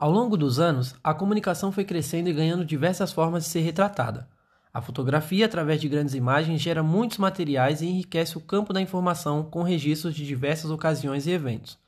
Ao 0.00 0.10
longo 0.10 0.34
dos 0.34 0.58
anos, 0.58 0.94
a 1.04 1.12
comunicação 1.12 1.70
foi 1.70 1.84
crescendo 1.84 2.30
e 2.30 2.32
ganhando 2.32 2.64
diversas 2.64 3.12
formas 3.12 3.44
de 3.44 3.50
ser 3.50 3.60
retratada. 3.60 4.26
A 4.72 4.80
fotografia, 4.80 5.44
através 5.44 5.78
de 5.78 5.90
grandes 5.90 6.14
imagens, 6.14 6.62
gera 6.62 6.82
muitos 6.82 7.18
materiais 7.18 7.82
e 7.82 7.86
enriquece 7.86 8.38
o 8.38 8.40
campo 8.40 8.72
da 8.72 8.80
informação 8.80 9.42
com 9.50 9.62
registros 9.62 10.14
de 10.14 10.26
diversas 10.26 10.70
ocasiões 10.70 11.26
e 11.26 11.32
eventos. 11.32 11.78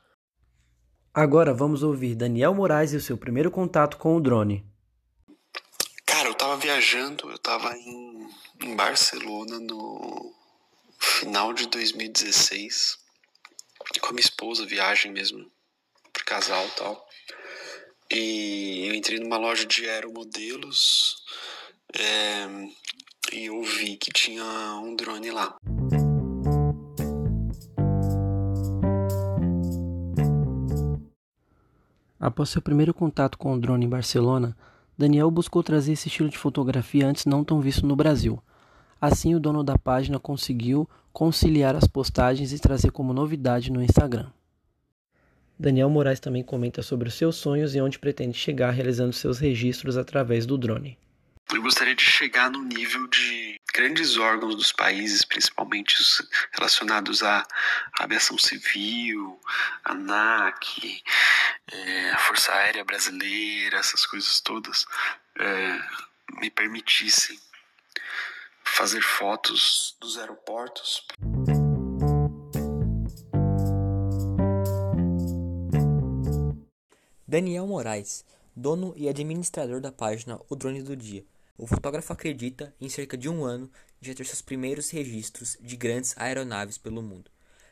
Agora 1.11 1.55
vamos 1.55 1.81
ouvir 1.81 2.13
Daniel 2.13 2.53
Moraes 2.53 2.93
e 2.93 2.97
o 2.97 3.01
seu 3.01 3.17
primeiro 3.17 3.49
contato 3.49 3.97
com 3.97 4.15
o 4.15 4.21
drone. 4.21 4.63
Cara, 6.05 6.29
eu 6.29 6.35
tava 6.35 6.55
viajando, 6.57 7.31
eu 7.31 7.37
tava 7.39 7.75
em, 7.75 8.29
em 8.61 8.75
Barcelona 8.75 9.59
no 9.59 10.31
final 10.99 11.51
de 11.51 11.67
2016 11.67 13.01
com 13.99 14.07
a 14.09 14.11
minha 14.11 14.21
esposa, 14.21 14.65
viagem 14.65 15.11
mesmo, 15.11 15.51
por 16.11 16.23
casal 16.23 16.65
e 16.67 16.71
tal. 16.71 17.07
E 18.15 18.87
eu 18.87 18.93
entrei 18.93 19.19
numa 19.19 19.37
loja 19.37 19.65
de 19.65 19.89
aeromodelos 19.89 21.15
é, 21.97 22.45
e 23.35 23.45
eu 23.45 23.59
vi 23.63 23.97
que 23.97 24.11
tinha 24.11 24.43
um 24.83 24.95
drone 24.95 25.31
lá. 25.31 25.55
Após 32.19 32.49
seu 32.49 32.61
primeiro 32.61 32.93
contato 32.93 33.35
com 33.35 33.53
o 33.53 33.59
drone 33.59 33.87
em 33.87 33.89
Barcelona, 33.89 34.55
Daniel 34.95 35.31
buscou 35.31 35.63
trazer 35.63 35.93
esse 35.93 36.07
estilo 36.07 36.29
de 36.29 36.37
fotografia 36.37 37.07
antes 37.07 37.25
não 37.25 37.43
tão 37.43 37.59
visto 37.59 37.83
no 37.87 37.95
Brasil. 37.95 38.39
Assim, 39.01 39.33
o 39.33 39.39
dono 39.39 39.63
da 39.63 39.75
página 39.75 40.19
conseguiu 40.19 40.87
conciliar 41.11 41.75
as 41.75 41.87
postagens 41.87 42.53
e 42.53 42.59
trazer 42.59 42.91
como 42.91 43.11
novidade 43.11 43.71
no 43.71 43.81
Instagram. 43.81 44.29
Daniel 45.63 45.89
Moraes 45.89 46.19
também 46.19 46.43
comenta 46.43 46.81
sobre 46.83 47.07
os 47.07 47.13
seus 47.13 47.37
sonhos 47.37 47.73
e 47.73 47.79
onde 47.79 47.97
pretende 47.97 48.37
chegar 48.37 48.71
realizando 48.71 49.13
seus 49.13 49.39
registros 49.39 49.95
através 49.95 50.45
do 50.45 50.57
drone. 50.57 50.99
Eu 51.53 51.61
gostaria 51.61 51.95
de 51.95 52.03
chegar 52.03 52.51
no 52.51 52.61
nível 52.61 53.07
de 53.07 53.61
grandes 53.73 54.17
órgãos 54.17 54.55
dos 54.55 54.73
países, 54.73 55.23
principalmente 55.23 55.95
os 56.01 56.21
relacionados 56.51 57.23
à 57.23 57.47
aviação 57.97 58.37
civil, 58.37 59.39
ANAC, 59.85 61.01
é, 61.71 62.11
a 62.11 62.17
Força 62.17 62.51
Aérea 62.51 62.83
Brasileira, 62.83 63.77
essas 63.77 64.05
coisas 64.05 64.41
todas, 64.41 64.85
é, 65.39 65.79
me 66.41 66.49
permitissem 66.49 67.39
fazer 68.65 69.01
fotos 69.01 69.95
dos 70.01 70.17
aeroportos. 70.17 71.07
Daniel 77.33 77.65
Moraes, 77.65 78.23
dono 78.55 78.93
e 78.95 79.09
administrador 79.09 79.81
da 79.81 79.91
página 79.91 80.39
O 80.47 80.55
Drone 80.55 80.83
do 80.83 80.95
Dia. 80.95 81.25
O 81.57 81.65
fotógrafo 81.65 82.13
acredita, 82.13 82.75
em 82.79 82.87
cerca 82.87 83.17
de 83.17 83.27
um 83.27 83.43
ano, 83.43 83.71
já 83.99 84.13
ter 84.13 84.23
seus 84.23 84.43
primeiros 84.43 84.91
registros 84.91 85.57
de 85.59 85.75
grandes 85.75 86.13
aeronaves 86.15 86.77
pelo 86.77 87.01
mundo. 87.01 87.31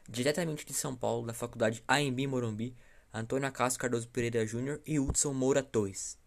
Diretamente 0.10 0.66
de 0.66 0.74
São 0.74 0.96
Paulo, 0.96 1.28
da 1.28 1.34
Faculdade 1.36 1.84
AMB 1.88 2.26
Morumbi, 2.26 2.76
Antônio 3.14 3.48
Acácio 3.48 3.80
Cardoso 3.80 4.08
Pereira 4.08 4.44
Júnior 4.48 4.82
e 4.84 5.00
Hudson 5.00 5.32
Moura 5.32 5.62
Torres. 5.62 6.18